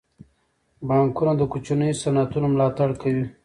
[0.87, 3.25] بانکونه د کوچنیو صنعتونو ملاتړ کوي.